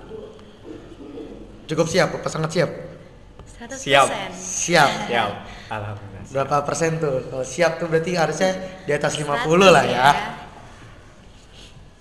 Cukup 1.66 1.90
siap, 1.90 2.14
apa 2.14 2.30
sangat 2.30 2.52
siap? 2.54 2.72
100%. 3.58 3.74
Siap. 3.74 4.08
Siap. 4.38 4.90
siap. 5.10 5.32
Alhamdulillah. 5.74 6.22
siap. 6.22 6.34
Berapa 6.46 6.56
persen 6.62 7.02
tuh? 7.02 7.26
Kalau 7.26 7.46
siap 7.46 7.82
tuh 7.82 7.90
berarti 7.90 8.12
harusnya 8.14 8.52
di 8.86 8.92
atas 8.94 9.18
50 9.18 9.50
lah 9.58 9.82
100 9.82 9.98
ya. 9.98 10.10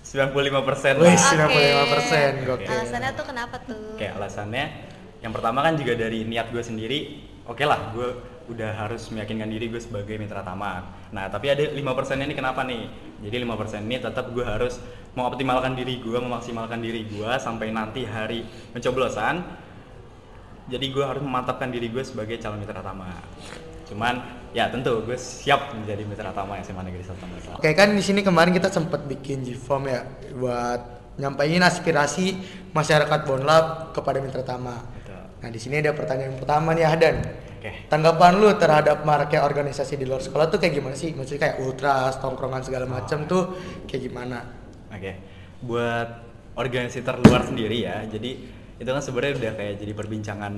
95 0.05 0.69
persen 0.69 0.93
Wih, 1.01 1.11
lah. 1.11 1.49
95%, 2.37 2.47
gokil. 2.47 2.69
Alasannya 2.69 3.11
tuh 3.17 3.25
kenapa 3.25 3.55
tuh? 3.65 3.97
Oke, 3.97 4.07
alasannya 4.07 4.65
yang 5.25 5.33
pertama 5.33 5.65
kan 5.65 5.73
juga 5.73 5.97
dari 5.97 6.21
niat 6.21 6.53
gue 6.53 6.61
sendiri. 6.61 6.99
Oke 7.49 7.65
lah, 7.65 7.89
gue 7.97 8.13
udah 8.45 8.77
harus 8.77 9.09
meyakinkan 9.09 9.49
diri 9.49 9.73
gue 9.73 9.81
sebagai 9.81 10.21
mitra 10.21 10.45
taman. 10.45 10.85
Nah, 11.09 11.25
tapi 11.33 11.49
ada 11.49 11.65
5 11.65 11.81
persennya 11.97 12.29
ini 12.29 12.37
kenapa 12.37 12.61
nih? 12.61 12.85
Jadi 13.25 13.41
5 13.41 13.57
persen 13.57 13.89
ini 13.89 13.97
tetap 13.97 14.29
gue 14.29 14.45
harus 14.45 14.77
mengoptimalkan 15.17 15.73
diri 15.73 15.97
gue, 15.97 16.13
memaksimalkan 16.13 16.77
diri 16.77 17.09
gue 17.09 17.31
sampai 17.41 17.73
nanti 17.73 18.05
hari 18.05 18.45
pencoblosan. 18.69 19.41
Jadi 20.69 20.85
gue 20.93 21.01
harus 21.01 21.25
memantapkan 21.25 21.73
diri 21.73 21.89
gue 21.89 22.05
sebagai 22.05 22.37
calon 22.37 22.61
mitra 22.61 22.85
taman. 22.85 23.17
Cuman 23.89 24.21
ya 24.53 24.69
tentu 24.69 25.01
gue 25.05 25.17
siap 25.17 25.73
menjadi 25.73 26.05
mitra 26.05 26.29
taman 26.33 26.61
SMA 26.61 26.85
Negeri 26.85 27.01
1 27.01 27.17
Tambun 27.17 27.37
Selatan. 27.41 27.57
Oke 27.61 27.73
kan 27.73 27.93
di 27.93 28.01
sini 28.05 28.21
kemarin 28.21 28.53
kita 28.53 28.69
sempat 28.69 29.05
bikin 29.09 29.41
G-Form 29.41 29.89
ya 29.89 30.05
buat 30.37 30.81
nyampein 31.17 31.61
aspirasi 31.65 32.41
masyarakat 32.73 33.19
Bonlab 33.25 33.93
kepada 33.93 34.21
mitra 34.21 34.45
tama. 34.45 34.94
Nah 35.45 35.53
di 35.53 35.61
sini 35.61 35.77
ada 35.77 35.93
pertanyaan 35.93 36.41
pertama 36.41 36.73
nih 36.73 36.89
Ahdan. 36.89 37.21
Oke. 37.61 37.85
Tanggapan 37.85 38.33
lu 38.41 38.49
terhadap 38.57 39.05
maraknya 39.05 39.45
organisasi 39.45 39.93
di 39.93 40.09
luar 40.09 40.17
sekolah 40.17 40.49
tuh 40.49 40.57
kayak 40.57 40.81
gimana 40.81 40.97
sih? 40.97 41.13
Maksudnya 41.13 41.53
kayak 41.53 41.57
ultras, 41.61 42.17
tongkrongan 42.17 42.65
segala 42.65 42.89
macam 42.89 43.29
tuh 43.29 43.53
kayak 43.85 44.09
gimana? 44.09 44.41
Oke, 44.89 45.21
buat 45.61 46.09
organisasi 46.57 47.05
terluar 47.05 47.45
sendiri 47.45 47.77
ya. 47.85 48.01
Jadi 48.09 48.31
itu 48.81 48.89
kan 48.89 49.05
sebenarnya 49.05 49.33
udah 49.37 49.51
kayak 49.53 49.73
jadi 49.85 49.93
perbincangan 49.93 50.53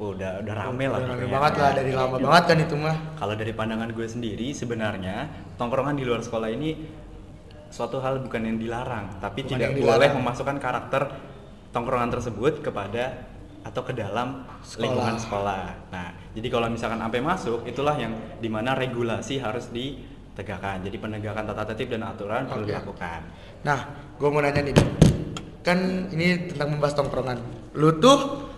oh, 0.00 0.16
udah 0.16 0.40
udah 0.40 0.54
rame 0.56 0.84
lah. 0.88 0.98
Rame 1.04 1.28
banget 1.28 1.52
lah 1.60 1.70
dari 1.76 1.92
lama 1.92 2.16
banget 2.16 2.44
kan 2.48 2.58
itu 2.64 2.74
mah. 2.80 2.96
Kalau 3.20 3.34
dari 3.36 3.52
pandangan 3.52 3.92
gue 3.92 4.08
sendiri 4.08 4.48
sebenarnya 4.56 5.28
tongkrongan 5.60 6.00
di 6.00 6.08
luar 6.08 6.24
sekolah 6.24 6.48
ini 6.48 6.80
suatu 7.68 8.00
hal 8.00 8.24
bukan 8.24 8.40
yang 8.40 8.56
dilarang, 8.56 9.20
tapi 9.20 9.44
Bukan 9.44 9.60
tidak 9.60 9.76
boleh 9.76 10.08
dilarang. 10.08 10.16
memasukkan 10.16 10.56
karakter 10.56 11.02
tongkrongan 11.76 12.08
tersebut 12.08 12.64
kepada 12.64 13.36
atau 13.68 13.84
ke 13.84 13.92
dalam 13.92 14.48
Sekolah. 14.64 14.80
lingkungan 14.80 15.16
sekolah. 15.20 15.62
Nah, 15.92 16.08
jadi 16.32 16.48
kalau 16.48 16.72
misalkan 16.72 16.96
sampai 17.04 17.20
masuk, 17.20 17.60
itulah 17.68 17.94
yang 18.00 18.16
di 18.40 18.48
mana 18.48 18.72
regulasi 18.72 19.36
harus 19.44 19.68
ditegakkan. 19.68 20.80
Jadi 20.80 20.96
penegakan 20.96 21.44
tata 21.52 21.68
tertib 21.68 21.92
dan 21.92 22.08
aturan 22.08 22.48
perlu 22.48 22.64
Oke. 22.64 22.72
dilakukan. 22.72 23.20
Nah, 23.68 23.80
gue 24.16 24.28
mau 24.32 24.40
nanya 24.40 24.64
nih, 24.64 24.74
kan 25.60 26.08
ini 26.08 26.48
tentang 26.48 26.72
membahas 26.72 26.96
tongkrongan. 26.96 27.38
Lu 27.76 28.00
tuh 28.00 28.48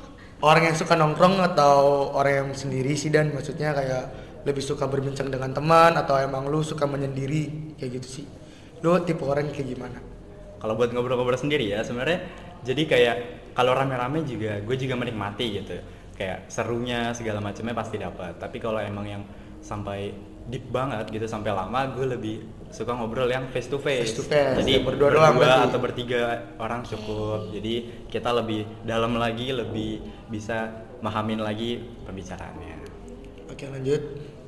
orang 0.46 0.70
yang 0.70 0.76
suka 0.78 0.94
nongkrong 0.94 1.42
atau 1.52 2.08
orang 2.14 2.46
yang 2.46 2.48
sendiri 2.54 2.94
sih 2.94 3.10
dan 3.10 3.34
maksudnya 3.34 3.74
kayak 3.74 4.04
lebih 4.46 4.64
suka 4.64 4.88
berbincang 4.88 5.28
dengan 5.28 5.52
teman 5.52 5.92
atau 6.00 6.16
emang 6.16 6.48
lu 6.48 6.64
suka 6.64 6.86
menyendiri 6.86 7.74
kayak 7.76 8.00
gitu 8.00 8.22
sih? 8.22 8.26
Lu 8.80 8.96
tipe 9.04 9.26
orang 9.26 9.52
kayak 9.52 9.68
gimana? 9.76 9.98
Kalau 10.60 10.76
buat 10.76 10.92
ngobrol-ngobrol 10.92 11.40
sendiri 11.40 11.72
ya 11.72 11.80
sebenarnya 11.80 12.28
jadi 12.60 12.82
kayak 12.84 13.16
kalau 13.56 13.72
rame-rame 13.72 14.22
juga 14.28 14.60
gue 14.60 14.76
juga 14.76 14.94
menikmati 14.94 15.46
gitu. 15.56 15.76
Kayak 16.14 16.52
serunya 16.52 17.16
segala 17.16 17.40
macamnya 17.40 17.72
pasti 17.72 17.96
dapat. 17.96 18.36
Tapi 18.36 18.60
kalau 18.60 18.76
emang 18.76 19.08
yang 19.08 19.22
sampai 19.64 20.12
deep 20.48 20.72
banget 20.72 21.08
gitu 21.12 21.24
sampai 21.28 21.52
lama 21.52 21.92
gue 21.92 22.06
lebih 22.16 22.36
suka 22.72 22.94
ngobrol 22.96 23.28
yang 23.28 23.48
face 23.50 23.68
to 23.68 23.76
face. 23.80 24.12
Face 24.12 24.18
to 24.20 24.24
face, 24.24 24.56
Jadi 24.62 24.72
ya, 24.78 24.80
berdua 24.84 25.08
doang 25.10 25.36
berarti. 25.36 25.68
atau 25.68 25.78
bertiga 25.82 26.22
orang 26.60 26.80
cukup. 26.86 27.50
Jadi 27.50 28.06
kita 28.08 28.30
lebih 28.30 28.64
dalam 28.86 29.18
lagi, 29.18 29.50
lebih 29.50 30.00
bisa 30.30 30.70
mahamin 31.00 31.40
lagi 31.42 31.82
pembicaraannya. 32.06 32.76
Oke 33.50 33.66
lanjut. 33.66 34.00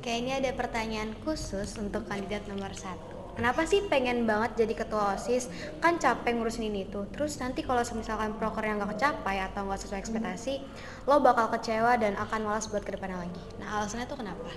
Kayak 0.03 0.17
ini 0.19 0.31
ada 0.35 0.51
pertanyaan 0.55 1.11
khusus 1.23 1.79
untuk 1.79 2.07
kandidat 2.07 2.43
nomor 2.47 2.71
satu. 2.75 3.12
Kenapa 3.33 3.65
sih 3.65 3.81
pengen 3.89 4.29
banget 4.29 4.61
jadi 4.61 4.85
ketua 4.85 5.17
OSIS? 5.17 5.49
Kan 5.81 5.97
capek 5.97 6.37
ngurusin 6.37 6.69
ini 6.69 6.85
tuh. 6.85 7.09
Terus 7.09 7.41
nanti 7.41 7.65
kalau 7.65 7.81
misalkan 7.81 8.37
proker 8.37 8.61
yang 8.61 8.77
gak 8.77 8.93
kecapai 8.93 9.41
atau 9.41 9.65
nggak 9.65 9.81
sesuai 9.81 9.99
ekspektasi, 10.05 10.61
lo 11.09 11.17
bakal 11.17 11.49
kecewa 11.49 11.97
dan 11.97 12.13
akan 12.13 12.45
malas 12.45 12.69
buat 12.69 12.85
ke 12.85 12.93
depannya 12.93 13.25
lagi. 13.25 13.41
Nah 13.57 13.81
alasannya 13.81 14.05
tuh 14.05 14.21
kenapa? 14.21 14.53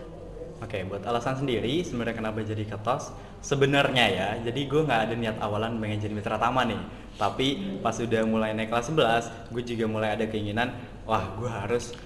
Oke, 0.57 0.85
buat 0.89 1.05
alasan 1.05 1.41
sendiri 1.41 1.85
sebenarnya 1.85 2.17
kenapa 2.17 2.41
jadi 2.41 2.65
ketos 2.65 3.13
sebenarnya 3.45 4.05
ya. 4.13 4.29
Jadi 4.45 4.69
gue 4.69 4.85
nggak 4.85 5.01
ada 5.09 5.15
niat 5.17 5.37
awalan 5.41 5.77
pengen 5.81 6.01
jadi 6.01 6.13
mitra 6.17 6.37
taman 6.37 6.77
nih. 6.77 6.83
Tapi 7.17 7.81
pas 7.81 7.97
udah 7.97 8.29
mulai 8.29 8.53
naik 8.53 8.69
kelas 8.69 8.93
11, 8.93 9.53
gue 9.57 9.63
juga 9.65 9.85
mulai 9.89 10.17
ada 10.17 10.29
keinginan, 10.29 10.77
wah 11.09 11.33
gue 11.37 11.49
harus 11.49 11.97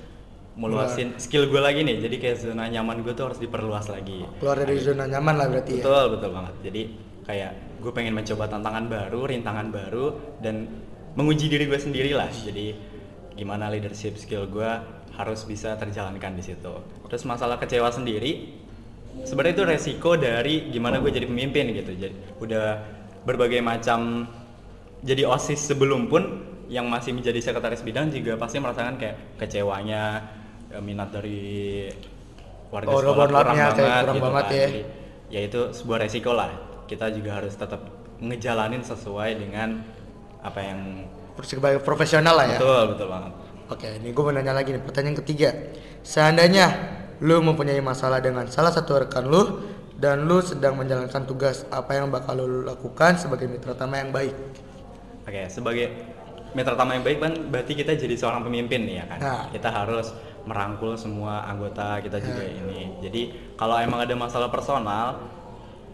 meluasin 0.58 1.14
skill 1.20 1.46
gue 1.46 1.60
lagi 1.62 1.86
nih. 1.86 2.02
Jadi 2.02 2.16
kayak 2.18 2.36
zona 2.42 2.66
nyaman 2.66 3.02
gue 3.06 3.14
tuh 3.14 3.30
harus 3.30 3.38
diperluas 3.38 3.86
lagi. 3.90 4.26
Keluar 4.42 4.56
dari 4.58 4.76
zona 4.82 5.06
nyaman 5.06 5.34
lah 5.38 5.46
berarti 5.46 5.78
ya. 5.78 5.82
Betul, 5.84 6.04
betul 6.18 6.30
banget. 6.34 6.54
Jadi 6.66 6.82
kayak 7.26 7.52
gue 7.78 7.92
pengen 7.94 8.14
mencoba 8.16 8.44
tantangan 8.50 8.84
baru, 8.90 9.20
rintangan 9.30 9.66
baru, 9.70 10.06
dan 10.42 10.66
menguji 11.14 11.46
diri 11.46 11.70
gue 11.70 11.78
sendiri 11.78 12.10
lah. 12.16 12.30
Jadi 12.30 12.74
gimana 13.38 13.70
leadership 13.70 14.18
skill 14.18 14.50
gue 14.50 14.70
harus 15.14 15.40
bisa 15.46 15.78
terjalankan 15.78 16.34
di 16.34 16.42
situ. 16.42 16.74
Terus 17.06 17.22
masalah 17.26 17.58
kecewa 17.58 17.90
sendiri, 17.92 18.56
sebenarnya 19.22 19.54
itu 19.54 19.64
resiko 19.66 20.14
dari 20.16 20.70
gimana 20.70 20.98
gue 20.98 21.10
jadi 21.12 21.26
pemimpin 21.26 21.70
gitu. 21.76 21.92
Jadi 21.94 22.14
udah 22.42 22.66
berbagai 23.24 23.60
macam 23.60 24.26
jadi 25.04 25.24
osis 25.28 25.72
sebelum 25.72 26.08
pun 26.08 26.22
yang 26.70 26.86
masih 26.86 27.10
menjadi 27.10 27.42
sekretaris 27.42 27.82
bidang 27.82 28.14
juga 28.14 28.38
pasti 28.38 28.62
merasakan 28.62 28.94
kayak 28.94 29.36
kecewanya 29.42 30.22
eh, 30.70 30.80
minat 30.80 31.10
dari 31.10 31.86
warga 32.68 32.86
Oh, 32.88 33.00
sekolah 33.00 33.26
kurang 33.26 33.56
banget, 33.56 33.72
kayak 33.74 33.90
kurang 34.00 34.16
gitu 34.16 34.24
banget 34.24 34.44
kan. 34.44 34.54
ya. 34.54 34.66
Jadi, 34.66 34.82
ya 35.28 35.40
itu 35.42 35.60
sebuah 35.72 35.98
resiko 36.00 36.32
lah 36.32 36.50
kita 36.84 37.06
juga 37.10 37.30
harus 37.36 37.54
tetap 37.54 37.80
ngejalanin 38.18 38.82
sesuai 38.82 39.30
dengan 39.36 39.82
apa 40.40 40.60
yang 40.60 40.80
Sebagai 41.40 41.80
profesional 41.80 42.34
lah 42.34 42.46
ya. 42.46 42.58
betul 42.58 42.82
betul 42.90 43.08
banget 43.08 43.32
Oke, 43.70 43.86
ini 43.96 44.10
gue 44.10 44.18
mau 44.20 44.34
nanya 44.34 44.50
lagi 44.50 44.74
nih 44.74 44.82
pertanyaan 44.82 45.14
ketiga. 45.16 45.54
Seandainya 46.02 46.66
lu 47.22 47.38
mempunyai 47.38 47.78
masalah 47.78 48.18
dengan 48.18 48.42
salah 48.46 48.68
satu 48.68 48.98
rekan 48.98 49.24
lu 49.24 49.62
dan 49.94 50.26
lu 50.26 50.42
sedang 50.42 50.74
menjalankan 50.74 51.22
tugas, 51.22 51.62
apa 51.70 51.94
yang 51.94 52.10
bakal 52.10 52.34
lu 52.34 52.66
lakukan 52.66 53.14
sebagai 53.14 53.46
mitra 53.46 53.72
utama 53.72 53.96
yang 53.96 54.10
baik? 54.10 54.34
oke 55.22 55.42
sebagai 55.46 55.86
mitra 56.50 56.74
utama 56.74 56.98
yang 56.98 57.06
baik 57.06 57.18
kan 57.20 57.32
berarti 57.46 57.72
kita 57.76 57.94
jadi 57.94 58.14
seorang 58.16 58.42
pemimpin 58.42 58.82
ya 58.84 59.06
kan 59.06 59.18
Nah. 59.20 59.44
kita 59.54 59.70
harus 59.70 60.10
merangkul 60.44 60.96
semua 60.96 61.44
anggota 61.44 62.00
kita 62.00 62.16
juga 62.18 62.44
ini 62.44 62.96
jadi 63.04 63.22
kalau 63.56 63.76
emang 63.76 64.00
ada 64.04 64.14
masalah 64.16 64.48
personal 64.48 65.20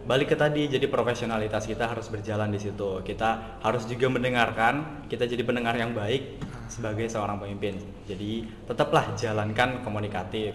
balik 0.06 0.30
ke 0.30 0.36
tadi 0.38 0.70
jadi 0.70 0.86
profesionalitas 0.86 1.66
kita 1.66 1.90
harus 1.90 2.06
berjalan 2.06 2.54
di 2.54 2.62
situ 2.62 3.02
kita 3.02 3.58
harus 3.58 3.90
juga 3.90 4.06
mendengarkan 4.06 5.02
kita 5.10 5.26
jadi 5.26 5.42
pendengar 5.42 5.74
yang 5.74 5.90
baik 5.90 6.38
sebagai 6.70 7.10
seorang 7.10 7.42
pemimpin 7.42 7.74
jadi 8.06 8.46
tetaplah 8.70 9.18
jalankan 9.18 9.82
komunikatif 9.82 10.54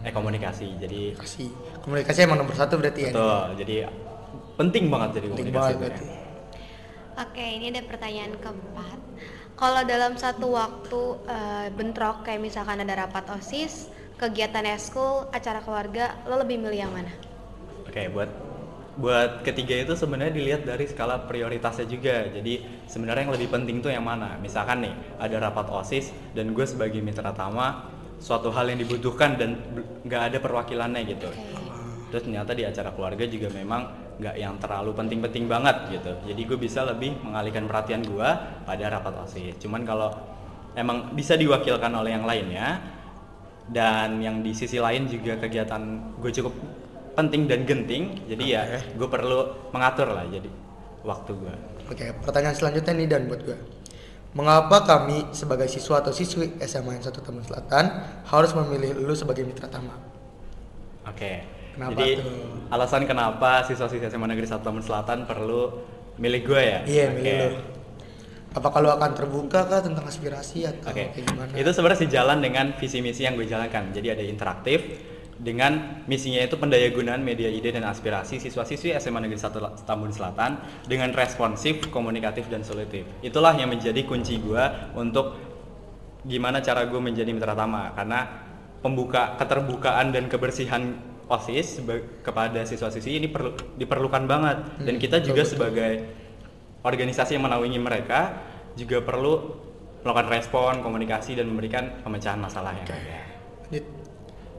eh 0.00 0.12
komunikasi 0.12 0.80
jadi 0.80 1.12
Kasih 1.20 1.52
komunikasi 1.84 2.18
emang 2.24 2.40
nomor 2.40 2.56
satu 2.56 2.80
berarti 2.80 3.08
ya. 3.08 3.12
betul 3.12 3.44
jadi 3.60 3.76
penting 4.56 4.84
banget 4.88 5.10
jadi 5.20 5.26
Penting 5.28 5.46
komunikasi 5.52 5.52
banget 5.52 5.68
itu 5.68 5.76
ya. 5.76 5.84
berarti. 5.84 6.06
Oke, 7.18 7.42
ini 7.42 7.74
ada 7.74 7.82
pertanyaan 7.82 8.30
keempat. 8.38 8.98
Kalau 9.58 9.82
dalam 9.82 10.14
satu 10.14 10.54
waktu 10.54 11.02
eh, 11.26 11.66
bentrok, 11.74 12.22
kayak 12.22 12.38
misalkan 12.38 12.78
ada 12.78 12.94
rapat 12.94 13.26
OSIS, 13.34 13.90
kegiatan 14.14 14.62
eskul, 14.70 15.26
acara 15.34 15.58
keluarga, 15.66 16.14
lo 16.30 16.38
lebih 16.38 16.62
milih 16.62 16.78
yang 16.86 16.94
mana? 16.94 17.10
Oke, 17.82 18.06
buat 18.06 18.30
buat 18.98 19.42
ketiga 19.42 19.82
itu 19.82 19.98
sebenarnya 19.98 20.30
dilihat 20.30 20.62
dari 20.62 20.86
skala 20.86 21.26
prioritasnya 21.26 21.90
juga. 21.90 22.30
Jadi 22.30 22.86
sebenarnya 22.86 23.26
yang 23.26 23.34
lebih 23.34 23.50
penting 23.50 23.82
tuh 23.82 23.90
yang 23.90 24.06
mana? 24.06 24.38
Misalkan 24.38 24.78
nih 24.86 24.94
ada 25.18 25.50
rapat 25.50 25.74
osis 25.74 26.14
dan 26.38 26.54
gue 26.54 26.62
sebagai 26.62 27.02
mitra 27.02 27.34
tama 27.34 27.90
suatu 28.22 28.54
hal 28.54 28.70
yang 28.70 28.78
dibutuhkan 28.78 29.34
dan 29.34 29.58
nggak 30.06 30.22
ada 30.34 30.38
perwakilannya 30.38 31.02
gitu. 31.02 31.30
Terus 32.14 32.22
ternyata 32.22 32.54
di 32.54 32.62
acara 32.62 32.94
keluarga 32.94 33.26
juga 33.26 33.50
memang 33.50 34.07
nggak 34.18 34.36
yang 34.38 34.58
terlalu 34.58 34.90
penting-penting 34.94 35.46
banget 35.46 35.76
gitu. 35.94 36.12
Jadi 36.26 36.40
gue 36.42 36.58
bisa 36.58 36.82
lebih 36.82 37.14
mengalihkan 37.22 37.70
perhatian 37.70 38.02
gue 38.02 38.28
pada 38.66 38.84
rapat 38.90 39.14
osis. 39.22 39.54
Cuman 39.62 39.86
kalau 39.86 40.10
emang 40.74 41.14
bisa 41.14 41.38
diwakilkan 41.38 41.90
oleh 41.94 42.18
yang 42.18 42.26
lainnya, 42.26 42.82
dan 43.68 44.18
yang 44.24 44.40
di 44.40 44.56
sisi 44.56 44.80
lain 44.80 45.06
juga 45.06 45.36
kegiatan 45.36 45.80
gue 46.18 46.32
cukup 46.32 46.54
penting 47.12 47.44
dan 47.44 47.68
genting 47.68 48.16
jadi 48.24 48.44
ya 48.48 48.62
gue 48.96 49.08
perlu 49.10 49.68
mengatur 49.76 50.08
lah 50.08 50.24
jadi 50.24 50.48
waktu 51.04 51.32
gue 51.36 51.54
Oke, 51.88 52.04
pertanyaan 52.20 52.52
selanjutnya 52.52 52.92
nih 53.00 53.08
dan 53.08 53.24
buat 53.32 53.40
gue. 53.48 53.56
Mengapa 54.36 54.84
kami 54.84 55.32
sebagai 55.32 55.72
siswa 55.72 56.04
atau 56.04 56.12
siswi 56.12 56.60
SMA 56.60 57.00
yang 57.00 57.04
satu 57.04 57.24
Tambun 57.24 57.40
Selatan 57.40 57.88
harus 58.28 58.52
memilih 58.52 58.92
lu 58.92 59.16
sebagai 59.16 59.40
mitra 59.40 59.72
tama? 59.72 59.96
Oke. 61.08 61.48
Kenapa 61.78 61.94
Jadi 61.94 62.10
tuh? 62.18 62.26
alasan 62.74 63.06
kenapa 63.06 63.62
siswa-siswa 63.62 64.10
SMA 64.10 64.26
Negeri 64.26 64.50
1 64.50 64.66
Tambun 64.66 64.82
Selatan 64.82 65.30
perlu 65.30 65.78
milih 66.18 66.42
gue 66.42 66.58
ya? 66.58 66.80
Iya, 66.82 67.04
Oke. 67.06 67.14
milih 67.14 67.32
lu. 67.38 67.48
Apakah 68.58 68.78
lu 68.82 68.90
akan 68.90 69.10
terbuka 69.14 69.70
kah 69.70 69.78
tentang 69.78 70.02
aspirasi 70.02 70.66
atau 70.66 70.90
Oke. 70.90 71.14
kayak 71.14 71.22
gimana? 71.30 71.50
Itu 71.54 71.70
sebenarnya 71.70 72.00
sejalan 72.02 72.42
dengan 72.42 72.74
visi 72.74 72.98
misi 72.98 73.22
yang 73.22 73.38
gue 73.38 73.46
jalankan. 73.46 73.94
Jadi 73.94 74.10
ada 74.10 74.24
interaktif 74.26 74.82
dengan 75.38 76.02
misinya 76.10 76.42
itu 76.42 76.58
pendayagunaan 76.58 77.22
media 77.22 77.46
ide 77.46 77.70
dan 77.70 77.86
aspirasi 77.86 78.42
siswa-siswi 78.42 78.98
SMA 78.98 79.22
Negeri 79.22 79.38
1 79.38 79.86
Tambun 79.86 80.10
Selatan 80.10 80.58
dengan 80.90 81.14
responsif, 81.14 81.86
komunikatif 81.94 82.50
dan 82.50 82.66
solutif. 82.66 83.06
Itulah 83.22 83.54
yang 83.54 83.70
menjadi 83.70 84.02
kunci 84.02 84.42
gue 84.42 84.64
untuk 84.98 85.38
gimana 86.26 86.58
cara 86.58 86.90
gue 86.90 86.98
menjadi 86.98 87.30
mitra 87.30 87.54
tama 87.54 87.94
karena 87.94 88.26
pembuka 88.82 89.38
keterbukaan 89.38 90.10
dan 90.10 90.26
kebersihan 90.26 90.98
OSIS 91.28 91.84
kepada 92.24 92.64
siswa-siswi 92.64 93.20
ini 93.20 93.28
perlu 93.28 93.52
diperlukan 93.76 94.24
banget 94.24 94.58
dan 94.80 94.94
Hmm, 94.96 95.02
kita 95.02 95.20
juga 95.20 95.44
betul, 95.44 95.52
sebagai 95.52 95.92
organisasi 96.80 97.36
yang 97.36 97.44
menaungi 97.44 97.76
mereka 97.76 98.20
juga 98.72 99.04
perlu 99.04 99.52
melakukan 100.00 100.28
respon, 100.32 100.72
komunikasi 100.80 101.36
dan 101.36 101.52
memberikan 101.52 102.00
pemecahan 102.00 102.40
masalah 102.40 102.72
yang 102.72 102.88
ada. 102.88 103.20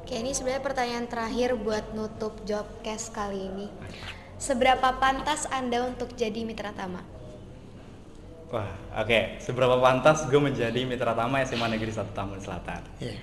Oke, 0.04 0.14
ini 0.18 0.34
sebenarnya 0.34 0.62
pertanyaan 0.62 1.06
terakhir 1.06 1.58
buat 1.58 1.94
nutup 1.94 2.42
jobcast 2.46 3.14
kali 3.14 3.50
ini. 3.50 3.68
Seberapa 4.38 4.98
pantas 4.98 5.46
Anda 5.50 5.86
untuk 5.86 6.14
jadi 6.18 6.46
mitra 6.46 6.74
tama? 6.74 7.02
Wah, 8.50 8.74
oke. 8.98 9.38
Seberapa 9.38 9.78
pantas 9.78 10.26
gue 10.26 10.42
menjadi 10.42 10.82
mitra 10.86 11.14
tama 11.14 11.46
SMA 11.46 11.70
Negeri 11.70 11.94
1 11.94 12.18
Tambun 12.18 12.42
Selatan? 12.42 12.82
Iya. 12.98 13.22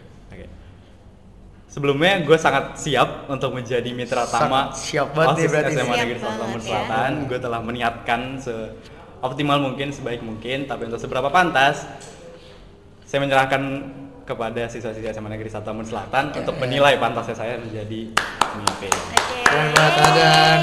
Sebelumnya 1.67 2.25
gue 2.25 2.39
sangat 2.41 2.79
siap 2.81 3.29
untuk 3.29 3.53
menjadi 3.53 3.91
mitra 3.93 4.25
tama 4.25 4.73
Sangat 4.73 4.81
siap 4.81 5.09
banget 5.13 5.35
nih 5.35 5.45
OSIS 5.45 5.53
berarti 5.53 5.73
SMA 5.77 5.97
Negeri 6.01 6.19
1 6.19 6.25
Tambun 6.25 6.41
banget 6.41 6.57
ya. 6.57 6.65
Selatan. 6.65 7.11
Gue 7.29 7.39
telah 7.43 7.61
meniatkan 7.61 8.21
se 8.41 8.55
optimal 9.21 9.59
mungkin, 9.61 9.89
sebaik 9.93 10.23
mungkin. 10.25 10.65
Tapi 10.65 10.83
untuk 10.89 11.01
seberapa 11.03 11.29
pantas, 11.29 11.85
saya 13.05 13.21
menyerahkan 13.21 13.63
kepada 14.27 14.67
siswa-siswa 14.67 15.15
SMA 15.15 15.31
Negeri 15.31 15.51
1 15.53 15.63
Tambun 15.63 15.87
Selatan 15.87 16.35
untuk 16.35 16.55
menilai 16.59 16.99
pantasnya 16.99 17.37
saya 17.39 17.55
menjadi 17.61 18.11
pemimpin. 18.41 18.93
Oke. 18.93 19.79
Adan. 19.79 20.59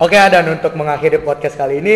Oke 0.00 0.16
Adan 0.16 0.56
untuk 0.56 0.72
mengakhiri 0.76 1.20
podcast 1.20 1.60
kali 1.60 1.84
ini 1.84 1.94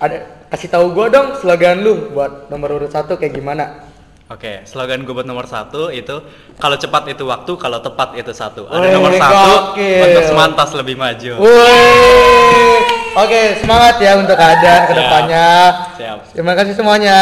ada 0.00 0.44
kasih 0.48 0.72
tahu 0.72 0.92
gue 0.96 1.06
dong 1.12 1.36
slogan 1.36 1.84
lu 1.84 2.12
buat 2.12 2.48
nomor 2.48 2.80
urut 2.80 2.92
satu 2.92 3.20
kayak 3.20 3.36
gimana? 3.36 3.91
Oke, 4.32 4.64
slogan 4.64 5.04
gue 5.04 5.12
buat 5.12 5.28
nomor 5.28 5.44
satu 5.44 5.92
itu 5.92 6.24
kalau 6.56 6.80
cepat 6.80 7.04
itu 7.12 7.28
waktu, 7.28 7.52
kalau 7.60 7.84
tepat 7.84 8.16
itu 8.16 8.32
satu. 8.32 8.64
Ada 8.64 8.80
Wih, 8.88 8.92
nomor 8.96 9.12
satu 9.12 9.76
gokil. 9.76 10.04
untuk 10.08 10.24
semantas 10.24 10.68
lebih 10.72 10.96
maju. 10.96 11.32
Wih. 11.36 12.80
Oke 13.12 13.60
semangat 13.60 14.00
ya 14.00 14.16
untuk 14.16 14.40
Siap. 14.40 14.88
ke 14.88 14.92
depannya. 14.96 15.48
Siap. 16.00 16.18
Terima 16.32 16.52
kasih 16.56 16.72
semuanya. 16.72 17.20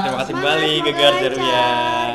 Terima 0.00 0.18
kasih 0.24 0.32
kembali 0.32 0.72
Gegar. 0.80 1.12
Jaruya. 1.20 2.05